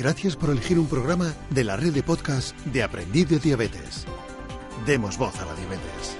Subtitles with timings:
[0.00, 4.06] Gracias por elegir un programa de la red de podcast de Aprendiz de Diabetes.
[4.86, 6.16] Demos voz a la diabetes.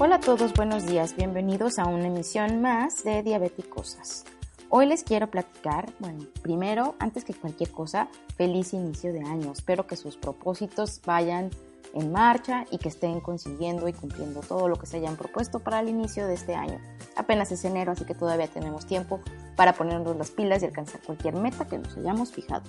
[0.00, 1.14] Hola a todos, buenos días.
[1.14, 4.24] Bienvenidos a una emisión más de Diabéticosas.
[4.70, 9.52] Hoy les quiero platicar, bueno, primero, antes que cualquier cosa, feliz inicio de año.
[9.52, 11.50] Espero que sus propósitos vayan
[11.92, 15.80] en marcha y que estén consiguiendo y cumpliendo todo lo que se hayan propuesto para
[15.80, 16.80] el inicio de este año.
[17.16, 19.20] Apenas es enero, así que todavía tenemos tiempo
[19.56, 22.64] para ponernos las pilas y alcanzar cualquier meta que nos hayamos fijado.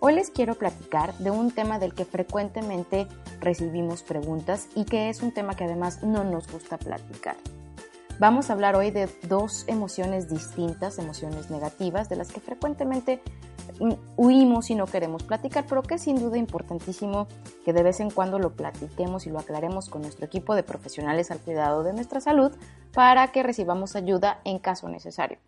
[0.00, 3.06] Hoy les quiero platicar de un tema del que frecuentemente
[3.40, 7.36] recibimos preguntas y que es un tema que además no nos gusta platicar.
[8.18, 13.20] Vamos a hablar hoy de dos emociones distintas, emociones negativas, de las que frecuentemente
[14.16, 17.26] huimos y no queremos platicar, pero que es sin duda importantísimo
[17.64, 21.30] que de vez en cuando lo platiquemos y lo aclaremos con nuestro equipo de profesionales
[21.30, 22.52] al cuidado de nuestra salud
[22.92, 25.38] para que recibamos ayuda en caso necesario.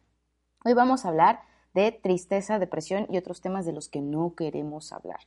[0.64, 1.40] Hoy vamos a hablar
[1.74, 5.20] de tristeza, depresión y otros temas de los que no queremos hablar.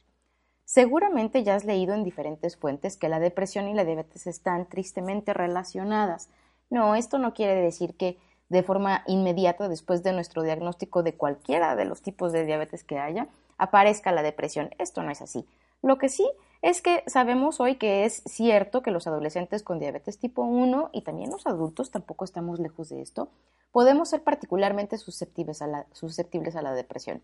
[0.64, 5.34] Seguramente ya has leído en diferentes fuentes que la depresión y la diabetes están tristemente
[5.34, 6.30] relacionadas.
[6.70, 8.18] No, esto no quiere decir que
[8.50, 13.00] de forma inmediata después de nuestro diagnóstico de cualquiera de los tipos de diabetes que
[13.00, 14.70] haya, aparezca la depresión.
[14.78, 15.46] Esto no es así.
[15.82, 16.30] Lo que sí
[16.62, 21.02] es que sabemos hoy que es cierto que los adolescentes con diabetes tipo 1 y
[21.02, 23.30] también los adultos, tampoco estamos lejos de esto,
[23.72, 27.22] podemos ser particularmente susceptibles a la, susceptibles a la depresión.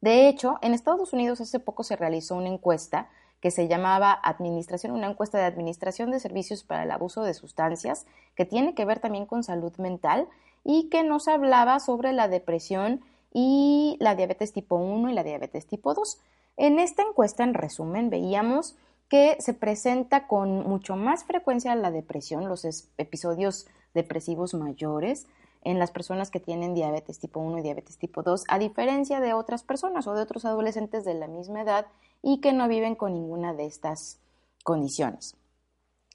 [0.00, 3.08] De hecho, en Estados Unidos hace poco se realizó una encuesta
[3.46, 8.04] que se llamaba Administración, una encuesta de Administración de Servicios para el Abuso de Sustancias,
[8.34, 10.26] que tiene que ver también con salud mental
[10.64, 13.02] y que nos hablaba sobre la depresión
[13.32, 16.18] y la diabetes tipo 1 y la diabetes tipo 2.
[16.56, 18.74] En esta encuesta, en resumen, veíamos
[19.08, 22.64] que se presenta con mucho más frecuencia la depresión, los
[22.98, 25.28] episodios depresivos mayores,
[25.62, 29.34] en las personas que tienen diabetes tipo 1 y diabetes tipo 2, a diferencia de
[29.34, 31.86] otras personas o de otros adolescentes de la misma edad
[32.26, 34.18] y que no viven con ninguna de estas
[34.64, 35.36] condiciones.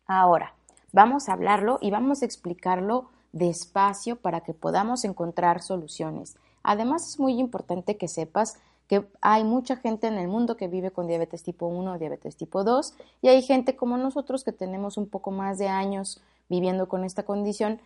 [0.07, 0.55] Ahora,
[0.91, 6.35] vamos a hablarlo y vamos a explicarlo despacio para que podamos encontrar soluciones.
[6.63, 8.57] Además, es muy importante que sepas
[8.89, 12.35] que hay mucha gente en el mundo que vive con diabetes tipo 1 o diabetes
[12.35, 16.89] tipo 2 y hay gente como nosotros que tenemos un poco más de años viviendo
[16.89, 17.79] con esta condición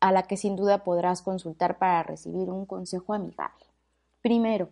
[0.00, 3.66] a la que sin duda podrás consultar para recibir un consejo amigable.
[4.22, 4.70] Primero,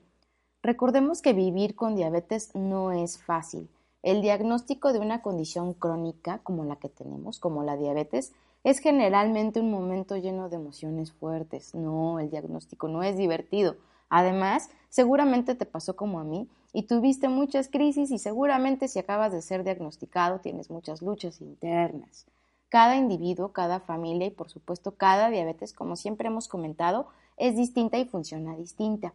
[0.67, 3.69] Recordemos que vivir con diabetes no es fácil.
[4.03, 8.33] El diagnóstico de una condición crónica como la que tenemos, como la diabetes,
[8.65, 11.73] es generalmente un momento lleno de emociones fuertes.
[11.77, 13.77] No, el diagnóstico no es divertido.
[14.09, 19.31] Además, seguramente te pasó como a mí y tuviste muchas crisis y seguramente si acabas
[19.31, 22.27] de ser diagnosticado tienes muchas luchas internas.
[22.71, 27.07] Cada individuo, cada familia y por supuesto cada diabetes, como siempre hemos comentado,
[27.37, 29.15] es distinta y funciona distinta.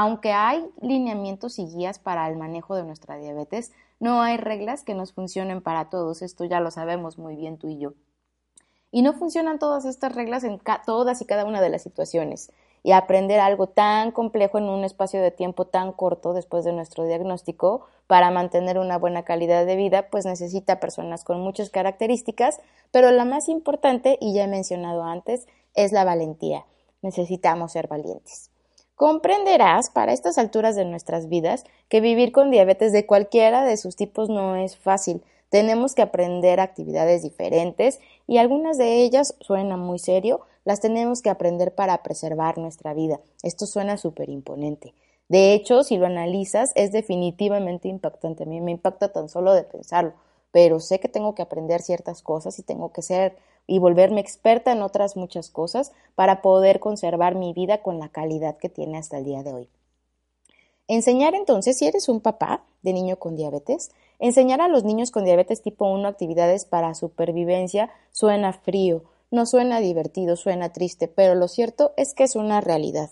[0.00, 4.94] Aunque hay lineamientos y guías para el manejo de nuestra diabetes, no hay reglas que
[4.94, 6.22] nos funcionen para todos.
[6.22, 7.94] Esto ya lo sabemos muy bien tú y yo.
[8.92, 12.52] Y no funcionan todas estas reglas en todas y cada una de las situaciones.
[12.84, 17.04] Y aprender algo tan complejo en un espacio de tiempo tan corto después de nuestro
[17.04, 22.60] diagnóstico para mantener una buena calidad de vida, pues necesita personas con muchas características,
[22.92, 26.66] pero la más importante, y ya he mencionado antes, es la valentía.
[27.02, 28.52] Necesitamos ser valientes.
[28.98, 33.94] Comprenderás para estas alturas de nuestras vidas que vivir con diabetes de cualquiera de sus
[33.94, 35.22] tipos no es fácil.
[35.50, 41.30] Tenemos que aprender actividades diferentes y algunas de ellas suenan muy serio, las tenemos que
[41.30, 43.20] aprender para preservar nuestra vida.
[43.44, 44.94] Esto suena súper imponente.
[45.28, 48.42] De hecho, si lo analizas, es definitivamente impactante.
[48.42, 50.14] A mí me impacta tan solo de pensarlo,
[50.50, 53.36] pero sé que tengo que aprender ciertas cosas y tengo que ser
[53.68, 58.56] y volverme experta en otras muchas cosas para poder conservar mi vida con la calidad
[58.56, 59.68] que tiene hasta el día de hoy.
[60.88, 65.24] Enseñar entonces, si eres un papá de niño con diabetes, enseñar a los niños con
[65.24, 71.46] diabetes tipo 1 actividades para supervivencia suena frío, no suena divertido, suena triste, pero lo
[71.46, 73.10] cierto es que es una realidad.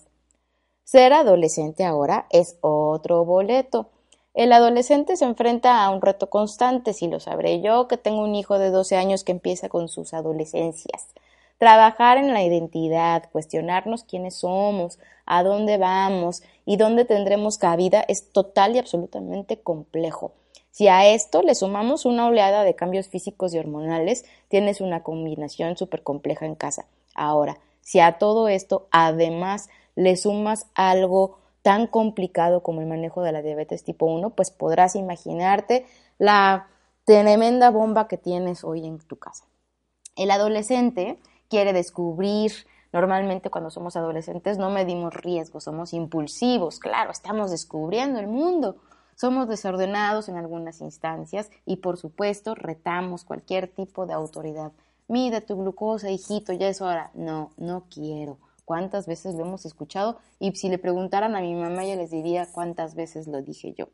[0.84, 3.90] Ser adolescente ahora es otro boleto.
[4.36, 8.34] El adolescente se enfrenta a un reto constante, si lo sabré yo, que tengo un
[8.34, 11.06] hijo de 12 años que empieza con sus adolescencias.
[11.56, 18.30] Trabajar en la identidad, cuestionarnos quiénes somos, a dónde vamos y dónde tendremos cabida es
[18.30, 20.32] total y absolutamente complejo.
[20.70, 25.78] Si a esto le sumamos una oleada de cambios físicos y hormonales, tienes una combinación
[25.78, 26.84] súper compleja en casa.
[27.14, 33.32] Ahora, si a todo esto además le sumas algo tan complicado como el manejo de
[33.32, 35.84] la diabetes tipo 1, pues podrás imaginarte
[36.16, 36.68] la
[37.04, 39.46] tremenda bomba que tienes hoy en tu casa.
[40.14, 41.18] El adolescente
[41.48, 42.52] quiere descubrir.
[42.92, 48.76] Normalmente cuando somos adolescentes no medimos riesgos, somos impulsivos, claro, estamos descubriendo el mundo.
[49.16, 54.70] Somos desordenados en algunas instancias y por supuesto retamos cualquier tipo de autoridad.
[55.08, 57.10] Mide tu glucosa, hijito, ya es hora.
[57.14, 58.38] No, no quiero.
[58.66, 60.18] ¿Cuántas veces lo hemos escuchado?
[60.40, 63.90] Y si le preguntaran a mi mamá, ella les diría cuántas veces lo dije yo.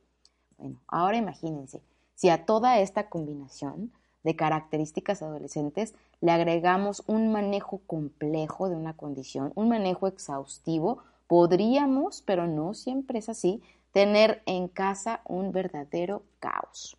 [0.56, 1.82] Bueno, ahora imagínense,
[2.14, 3.92] si a toda esta combinación
[4.22, 12.22] de características adolescentes le agregamos un manejo complejo de una condición, un manejo exhaustivo, podríamos,
[12.22, 16.96] pero no siempre es así, tener en casa un verdadero caos.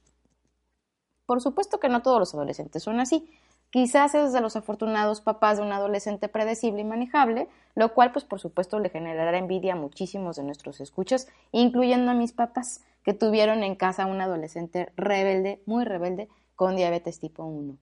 [1.25, 3.27] Por supuesto que no todos los adolescentes son así.
[3.73, 8.23] Quizás es de los afortunados papás de un adolescente predecible y manejable, lo cual pues
[8.23, 13.15] por supuesto le generará envidia a muchísimos de nuestros escuchos, incluyendo a mis papás, que
[13.15, 17.75] tuvieron en casa un adolescente rebelde, muy rebelde, con diabetes tipo 1.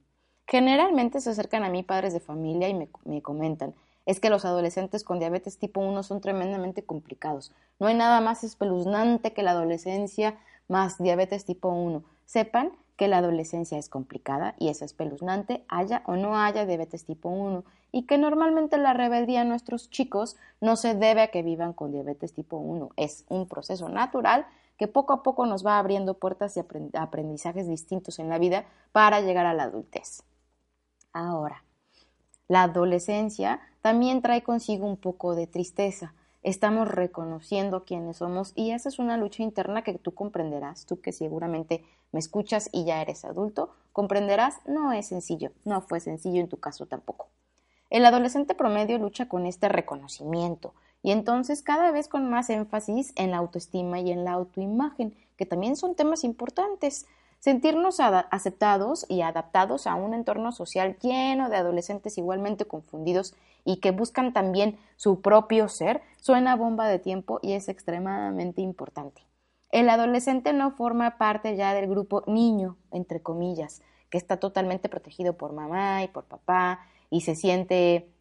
[0.48, 2.74] Generalmente se acercan a mí padres de familia y
[3.04, 7.52] me, comentan, es que los adolescentes con diabetes tipo 1 son tremendamente complicados.
[7.80, 10.40] No hay nada más espeluznante que la adolescencia
[10.70, 12.02] más diabetes tipo 1.
[12.26, 17.30] Sepan que la adolescencia es complicada y es espeluznante, haya o no haya diabetes tipo
[17.30, 21.74] 1, y que normalmente la rebeldía de nuestros chicos no se debe a que vivan
[21.74, 22.92] con diabetes tipo 1.
[22.98, 24.45] Es un proceso natural
[24.77, 26.62] que poco a poco nos va abriendo puertas y
[26.94, 30.21] aprendizajes distintos en la vida para llegar a la adultez.
[31.12, 31.63] Ahora,
[32.48, 36.13] la adolescencia también trae consigo un poco de tristeza.
[36.44, 41.12] Estamos reconociendo quiénes somos y esa es una lucha interna que tú comprenderás, tú que
[41.12, 46.50] seguramente me escuchas y ya eres adulto, comprenderás, no es sencillo, no fue sencillo en
[46.50, 47.28] tu caso tampoco.
[47.90, 50.74] El adolescente promedio lucha con este reconocimiento,
[51.04, 55.46] y entonces cada vez con más énfasis en la autoestima y en la autoimagen, que
[55.46, 57.08] también son temas importantes.
[57.40, 63.34] Sentirnos aceptados y adaptados a un entorno social lleno de adolescentes igualmente confundidos
[63.66, 69.25] y que buscan también su propio ser suena bomba de tiempo y es extremadamente importante.
[69.72, 75.38] El adolescente no forma parte ya del grupo niño, entre comillas, que está totalmente protegido
[75.38, 78.12] por mamá y por papá y se siente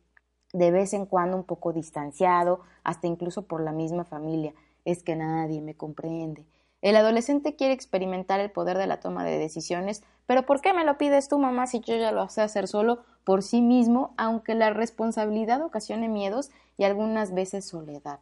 [0.52, 4.54] de vez en cuando un poco distanciado, hasta incluso por la misma familia.
[4.84, 6.46] Es que nadie me comprende.
[6.82, 10.84] El adolescente quiere experimentar el poder de la toma de decisiones, pero ¿por qué me
[10.84, 14.54] lo pides tú, mamá, si yo ya lo sé hacer solo por sí mismo, aunque
[14.54, 18.20] la responsabilidad ocasione miedos y algunas veces soledad?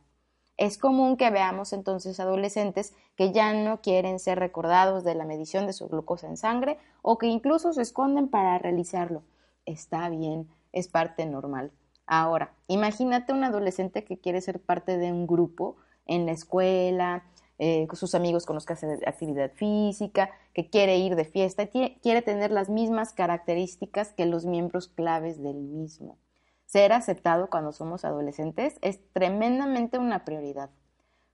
[0.56, 5.66] Es común que veamos entonces adolescentes que ya no quieren ser recordados de la medición
[5.66, 9.22] de su glucosa en sangre o que incluso se esconden para realizarlo.
[9.66, 11.70] Está bien, es parte normal.
[12.06, 15.76] Ahora, imagínate un adolescente que quiere ser parte de un grupo
[16.06, 17.22] en la escuela,
[17.58, 22.50] eh, sus amigos con los actividad física, que quiere ir de fiesta, y quiere tener
[22.50, 26.19] las mismas características que los miembros claves del mismo.
[26.66, 30.70] Ser aceptado cuando somos adolescentes es tremendamente una prioridad.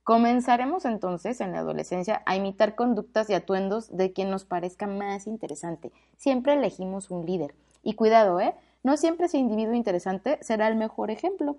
[0.05, 5.27] Comenzaremos entonces en la adolescencia a imitar conductas y atuendos de quien nos parezca más
[5.27, 5.93] interesante.
[6.17, 7.55] Siempre elegimos un líder.
[7.83, 8.55] Y cuidado, ¿eh?
[8.83, 11.57] No siempre ese individuo interesante será el mejor ejemplo.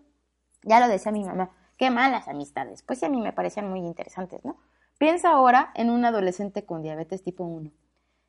[0.64, 2.82] Ya lo decía mi mamá, qué malas amistades.
[2.82, 4.58] Pues sí, a mí me parecían muy interesantes, ¿no?
[4.98, 7.72] Piensa ahora en un adolescente con diabetes tipo 1.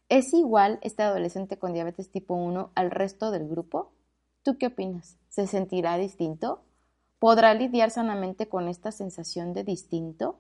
[0.08, 3.92] ¿Es igual este adolescente con diabetes tipo 1 al resto del grupo?
[4.42, 5.18] ¿Tú qué opinas?
[5.28, 6.62] ¿Se sentirá distinto?
[7.18, 10.38] ¿Podrá lidiar sanamente con esta sensación de distinto?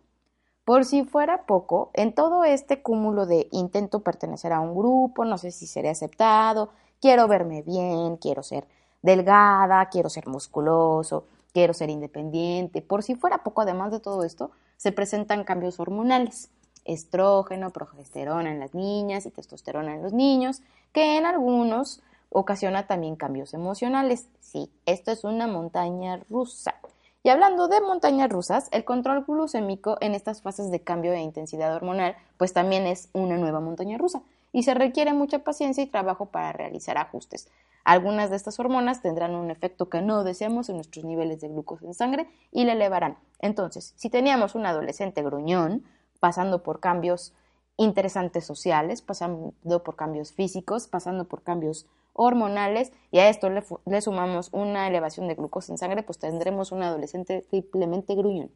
[0.64, 5.38] Por si fuera poco, en todo este cúmulo de intento pertenecer a un grupo, no
[5.38, 6.70] sé si seré aceptado,
[7.00, 8.66] quiero verme bien, quiero ser
[9.00, 12.82] delgada, quiero ser musculoso, quiero ser independiente.
[12.82, 16.50] Por si fuera poco, además de todo esto, se presentan cambios hormonales,
[16.84, 20.60] estrógeno, progesterona en las niñas y testosterona en los niños,
[20.92, 24.28] que en algunos ocasiona también cambios emocionales.
[24.38, 26.74] Sí, esto es una montaña rusa.
[27.22, 31.74] Y hablando de montañas rusas, el control glucémico en estas fases de cambio de intensidad
[31.74, 34.20] hormonal, pues también es una nueva montaña rusa
[34.52, 37.48] y se requiere mucha paciencia y trabajo para realizar ajustes.
[37.86, 41.86] Algunas de estas hormonas tendrán un efecto que no deseamos en nuestros niveles de glucosa
[41.86, 43.16] en sangre y le elevarán.
[43.38, 45.84] Entonces, si teníamos un adolescente gruñón,
[46.18, 47.32] pasando por cambios
[47.76, 54.48] interesantes sociales, pasando por cambios físicos, pasando por cambios hormonales y a esto le, sumamos
[54.52, 58.50] una elevación de glucosa en sangre, pues tendremos un adolescente triplemente gruñón.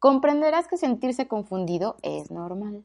[0.00, 2.84] Comprenderás que sentirse confundido es normal.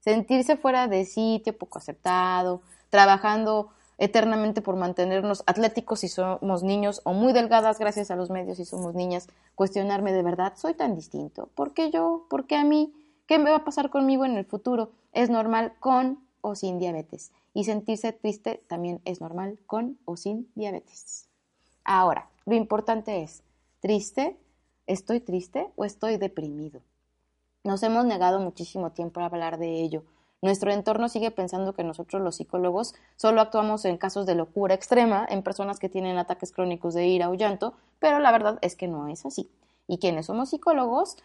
[0.00, 3.68] Sentirse fuera de sitio, poco aceptado, trabajando
[3.98, 8.64] eternamente por mantenernos atléticos si somos niños o muy delgadas gracias a los medios si
[8.64, 12.26] somos niñas, cuestionarme de verdad, soy tan distinto, ¿por qué yo?
[12.30, 12.94] ¿Por qué a mí?
[13.26, 14.92] ¿Qué me va a pasar conmigo en el futuro?
[15.12, 17.32] Es normal con o sin diabetes.
[17.52, 21.28] Y sentirse triste también es normal con o sin diabetes.
[21.84, 23.42] Ahora, lo importante es,
[23.80, 24.38] ¿triste?
[24.86, 26.80] ¿Estoy triste o estoy deprimido?
[27.64, 30.04] Nos hemos negado muchísimo tiempo a hablar de ello.
[30.40, 35.26] Nuestro entorno sigue pensando que nosotros los psicólogos solo actuamos en casos de locura extrema,
[35.28, 38.88] en personas que tienen ataques crónicos de ira o llanto, pero la verdad es que
[38.88, 39.50] no es así.
[39.86, 41.16] Y quienes somos psicólogos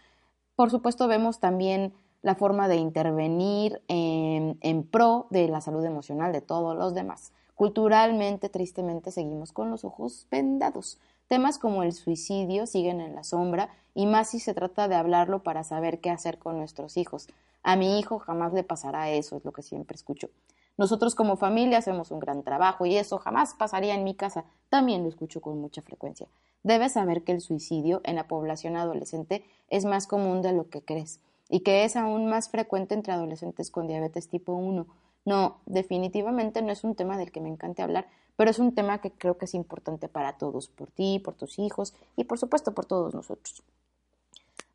[0.55, 6.41] por supuesto, vemos también la forma de intervenir en, pro de la salud emocional de
[6.41, 7.33] todos los demás.
[7.55, 10.99] Culturalmente, tristemente, seguimos con los ojos vendados.
[11.33, 15.41] Temas como el suicidio siguen en la sombra y más si se trata de hablarlo
[15.41, 17.27] para saber qué hacer con nuestros hijos.
[17.63, 20.29] A mi hijo jamás le pasará eso, es lo que siempre escucho.
[20.77, 24.45] Nosotros como familia hacemos un gran trabajo y eso jamás pasaría en mi casa.
[24.69, 26.27] También lo escucho con mucha frecuencia.
[26.61, 30.83] Debes saber que el suicidio en la población adolescente es más común de lo que
[30.83, 34.85] crees y que es aún más frecuente entre adolescentes con diabetes tipo 1.
[35.25, 38.99] No, definitivamente no es un tema del que me encante hablar, pero es un tema
[38.99, 42.73] que creo que es importante para todos, por ti, por tus hijos y por supuesto
[42.73, 43.63] por todos nosotros.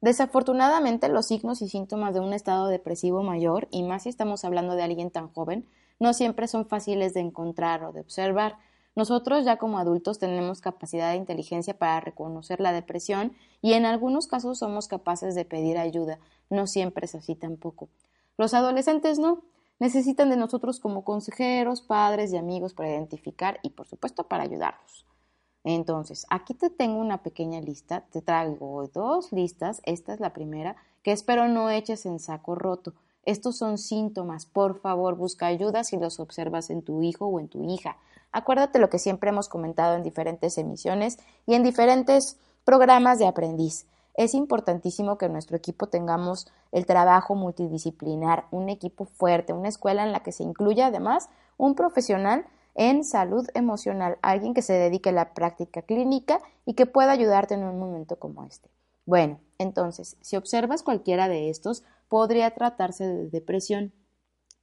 [0.01, 4.77] Desafortunadamente, los signos y síntomas de un estado depresivo mayor, y más si estamos hablando
[4.77, 5.67] de alguien tan joven,
[5.99, 8.59] no siempre son fáciles de encontrar o de observar.
[8.95, 14.29] Nosotros ya como adultos tenemos capacidad de inteligencia para reconocer la depresión y en algunos
[14.29, 16.19] casos somos capaces de pedir ayuda.
[16.51, 17.89] No siempre es así tampoco.
[18.37, 19.43] Los adolescentes no.
[19.79, 25.07] Necesitan de nosotros como consejeros, padres y amigos para identificar y por supuesto para ayudarlos.
[25.65, 30.77] Entonces, aquí te tengo una pequeña lista, te traigo dos listas, esta es la primera,
[31.03, 32.95] que espero no eches en saco roto.
[33.25, 34.47] Estos son síntomas.
[34.47, 37.99] Por favor, busca ayuda si los observas en tu hijo o en tu hija.
[38.33, 43.87] Acuérdate lo que siempre hemos comentado en diferentes emisiones y en diferentes programas de aprendiz.
[44.19, 50.03] Es importantísimo que en nuestro equipo tengamos el trabajo multidisciplinar, un equipo fuerte, una escuela
[50.03, 52.45] en la que se incluya además un profesional
[52.75, 57.55] en salud emocional, alguien que se dedique a la práctica clínica y que pueda ayudarte
[57.55, 58.69] en un momento como este.
[59.07, 63.93] Bueno, entonces, si observas cualquiera de estos, podría tratarse de depresión.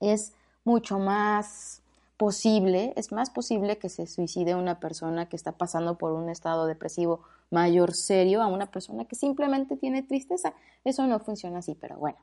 [0.01, 0.33] Es
[0.65, 1.81] mucho más
[2.17, 6.65] posible, es más posible que se suicide una persona que está pasando por un estado
[6.65, 7.21] depresivo
[7.51, 10.53] mayor serio a una persona que simplemente tiene tristeza.
[10.83, 12.17] Eso no funciona así, pero bueno,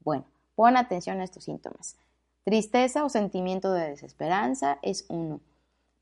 [0.00, 1.96] bueno, pon atención a estos síntomas.
[2.44, 5.40] Tristeza o sentimiento de desesperanza es uno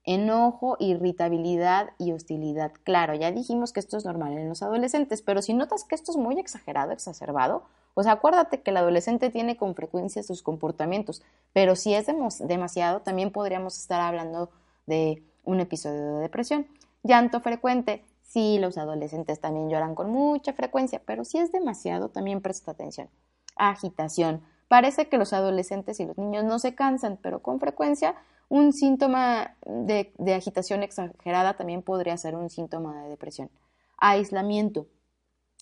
[0.07, 2.73] enojo, irritabilidad y hostilidad.
[2.85, 6.13] Claro, ya dijimos que esto es normal en los adolescentes, pero si notas que esto
[6.13, 11.75] es muy exagerado, exacerbado, pues acuérdate que el adolescente tiene con frecuencia sus comportamientos, pero
[11.75, 12.07] si es
[12.39, 14.49] demasiado, también podríamos estar hablando
[14.87, 16.69] de un episodio de depresión.
[17.03, 22.41] Llanto frecuente, sí, los adolescentes también lloran con mucha frecuencia, pero si es demasiado, también
[22.41, 23.09] presta atención.
[23.57, 24.43] Agitación.
[24.69, 28.17] Parece que los adolescentes y los niños no se cansan, pero con frecuencia
[28.49, 33.51] un síntoma de, agitación exagerada también podría ser un síntoma de depresión.
[33.97, 34.87] Aislamiento.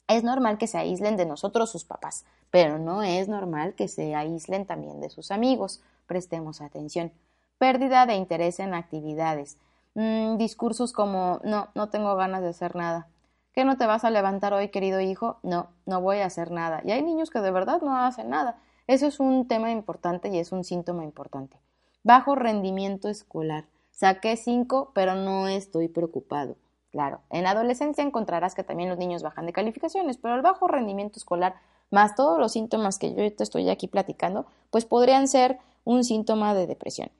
[0.07, 4.15] Es normal que se aíslen de nosotros sus papás, pero no es normal que se
[4.15, 5.83] aíslen también de sus amigos.
[6.07, 7.13] Prestemos atención.
[7.57, 9.57] Pérdida de interés en actividades.
[9.95, 13.09] Mm, discursos como no, no tengo ganas de hacer nada.
[13.53, 15.39] ¿Qué no te vas a levantar hoy, querido hijo?
[15.43, 16.83] No, no voy a hacer nada.
[16.85, 18.59] Y hay niños que de verdad no hacen nada.
[18.89, 21.57] Eso es un tema importante y es un síntoma importante.
[22.03, 23.67] Bajo rendimiento escolar.
[23.93, 26.57] Saqué cinco, pero no estoy preocupado.
[26.91, 31.19] Claro, en adolescencia encontrarás que también los niños bajan de calificaciones, pero el bajo rendimiento
[31.19, 31.55] escolar,
[31.91, 36.55] más todos los síntomas que yo te estoy aquí platicando, pues podrían ser un síntoma
[36.55, 37.11] de depresión.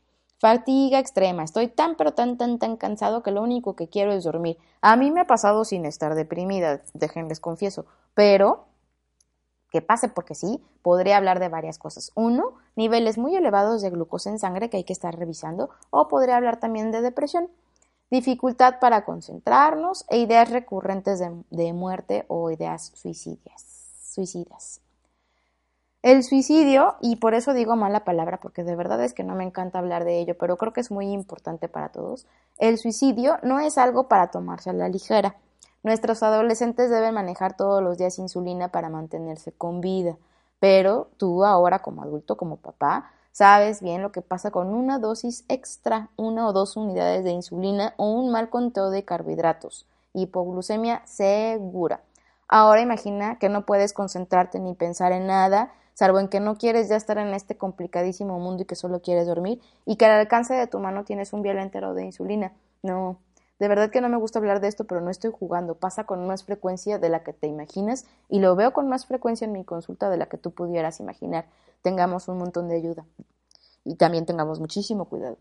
[0.45, 1.43] Fatiga extrema.
[1.43, 4.59] Estoy tan pero tan tan tan cansado que lo único que quiero es dormir.
[4.83, 8.67] A mí me ha pasado sin estar deprimida, déjenles confieso, pero
[9.71, 12.13] que pase porque sí, podría hablar de varias cosas.
[12.15, 16.37] Uno, niveles muy elevados de glucosa en sangre que hay que estar revisando, o podría
[16.37, 17.49] hablar también de depresión,
[18.11, 23.63] dificultad para concentrarnos e ideas recurrentes de, muerte o ideas suicidas.
[24.13, 24.84] suicidas.
[26.05, 29.43] El suicidio, y por eso digo mala palabra, porque de verdad es que no me
[29.43, 32.27] encanta hablar de ello, pero creo que es muy importante para todos,
[32.59, 35.37] el suicidio no es algo para tomarse a la ligera.
[35.83, 40.19] Nuestros adolescentes deben manejar todos los días insulina para mantenerse con vida,
[40.61, 45.47] pero tú ahora como adulto, como papá, sabes bien lo que pasa con una dosis
[45.49, 49.87] extra, una o dos unidades de insulina o un mal conteo de carbohidratos.
[50.13, 52.03] Hipoglucemia segura.
[52.47, 56.89] Ahora imagina que no puedes concentrarte ni pensar en nada, salvo en que no quieres
[56.89, 60.55] ya estar en este complicadísimo mundo y que solo quieres dormir, y que al alcance
[60.55, 62.53] de tu mano tienes un vial entero de insulina.
[62.83, 63.19] No,
[63.59, 65.77] de verdad que no me gusta hablar de esto, pero no estoy jugando.
[65.77, 69.45] Pasa con más frecuencia de la que te imaginas y lo veo con más frecuencia
[69.45, 71.47] en mi consulta de la que tú pudieras imaginar.
[71.83, 73.07] Tengamos un montón de ayuda
[73.85, 75.39] y también tengamos muchísimo cuidado.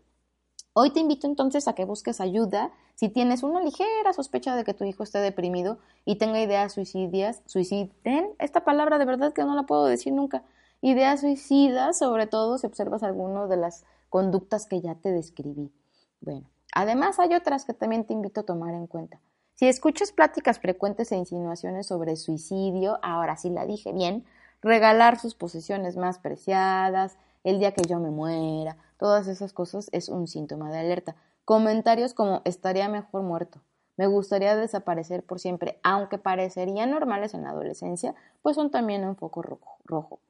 [0.74, 4.74] Hoy te invito entonces a que busques ayuda si tienes una ligera sospecha de que
[4.74, 9.54] tu hijo esté deprimido y tenga ideas suicidas, suiciden, esta palabra de verdad que no
[9.54, 10.44] la puedo decir nunca,
[10.80, 15.72] ideas suicidas, sobre todo si observas alguna de las conductas que ya te describí.
[16.20, 19.20] Bueno, Además, hay otras que también te invito a tomar en cuenta.
[19.54, 24.24] Si escuchas pláticas frecuentes e insinuaciones sobre suicidio, ahora sí la dije bien,
[24.60, 30.08] regalar sus posesiones más preciadas, el día que yo me muera, todas esas cosas es
[30.08, 31.14] un síntoma de alerta.
[31.44, 33.60] Comentarios como estaría mejor muerto,
[33.96, 39.14] me gustaría desaparecer por siempre, aunque parecerían normales en la adolescencia, pues son también un
[39.14, 40.20] foco rojo.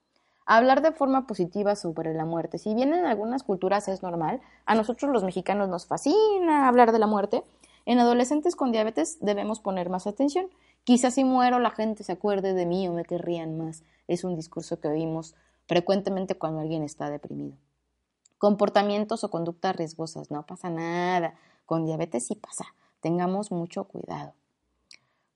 [0.44, 2.59] Hablar de forma positiva sobre la muerte.
[2.59, 6.99] Si bien en algunas culturas es normal, a nosotros los mexicanos nos fascina hablar de
[6.99, 7.44] la muerte.
[7.87, 10.49] En adolescentes con diabetes debemos poner más atención.
[10.83, 13.85] Quizás si muero la gente se acuerde de mí o me querrían más.
[14.09, 15.35] Es un discurso que oímos
[15.66, 17.56] frecuentemente cuando alguien está deprimido.
[18.38, 20.31] Comportamientos o conductas riesgosas.
[20.31, 21.35] No pasa nada.
[21.67, 22.67] Con diabetes sí pasa.
[23.00, 24.35] Tengamos mucho cuidado.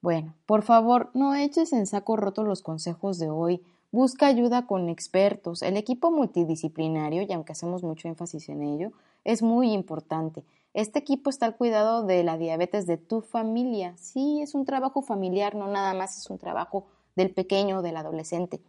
[0.00, 4.90] Bueno, por favor, no eches en saco roto los consejos de hoy Busca ayuda con
[4.90, 5.62] expertos.
[5.62, 8.92] El equipo multidisciplinario, y aunque hacemos mucho énfasis en ello,
[9.24, 10.44] es muy importante.
[10.74, 13.96] Este equipo está al cuidado de la diabetes de tu familia.
[13.96, 16.84] Sí, es un trabajo familiar, no nada más es un trabajo
[17.16, 18.60] del pequeño o del adolescente.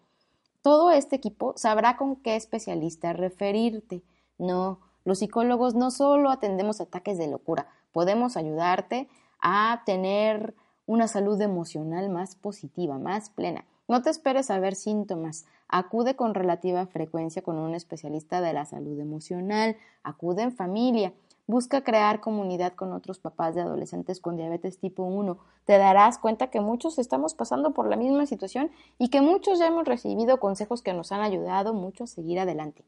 [0.61, 4.01] Todo este equipo sabrá con qué especialista referirte.
[4.39, 9.07] No, los psicólogos no solo atendemos ataques de locura, podemos ayudarte
[9.41, 10.55] a tener
[10.85, 13.65] una salud emocional más positiva, más plena.
[13.87, 15.45] No te esperes a ver síntomas.
[15.67, 19.77] Acude con relativa frecuencia con un especialista de la salud emocional.
[20.03, 21.13] Acude en familia.
[21.47, 25.37] Busca crear comunidad con otros papás de adolescentes con diabetes tipo 1.
[25.65, 29.67] Te darás cuenta que muchos estamos pasando por la misma situación y que muchos ya
[29.67, 32.83] hemos recibido consejos que nos han ayudado mucho a seguir adelante.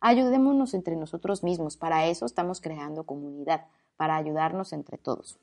[0.00, 1.76] Ayudémonos entre nosotros mismos.
[1.76, 5.38] Para eso estamos creando comunidad, para ayudarnos entre todos.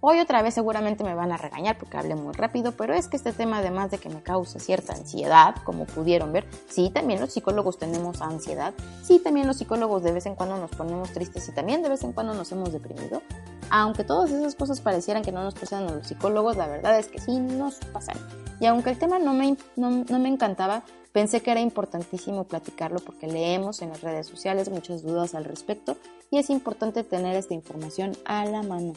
[0.00, 3.16] Hoy otra vez seguramente me van a regañar porque hablé muy rápido, pero es que
[3.16, 7.32] este tema además de que me causa cierta ansiedad, como pudieron ver, sí, también los
[7.32, 11.52] psicólogos tenemos ansiedad, sí, también los psicólogos de vez en cuando nos ponemos tristes y
[11.52, 13.22] también de vez en cuando nos hemos deprimido.
[13.70, 17.08] Aunque todas esas cosas parecieran que no nos pasan a los psicólogos, la verdad es
[17.08, 18.16] que sí nos pasan.
[18.60, 22.98] Y aunque el tema no me, no, no me encantaba, pensé que era importantísimo platicarlo
[23.00, 25.96] porque leemos en las redes sociales muchas dudas al respecto
[26.30, 28.92] y es importante tener esta información a la mano.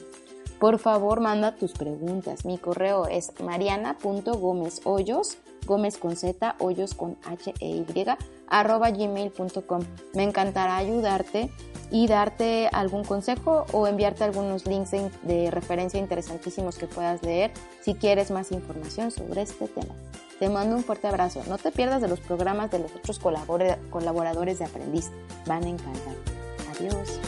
[0.62, 2.46] Por favor, manda tus preguntas.
[2.46, 7.84] Mi correo es mariana.gomezhoyos, gómez con Z, hoyos con H e Y,
[8.48, 9.82] arroba gmail.com.
[10.14, 11.50] Me encantará ayudarte
[11.90, 14.92] y darte algún consejo o enviarte algunos links
[15.24, 17.50] de, referencia interesantísimos que puedas leer
[17.82, 19.96] si quieres más información sobre este tema.
[20.38, 21.42] Te mando un fuerte abrazo.
[21.50, 23.18] No te pierdas de los programas de los otros
[23.90, 25.10] colaboradores de Aprendiz.
[25.48, 26.14] Van a encantar.
[26.78, 27.20] Adiós.